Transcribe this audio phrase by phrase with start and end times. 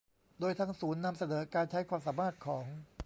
[0.39, 2.65] โดยทางศูนย์นำเสนอการใช้ความสามารถของ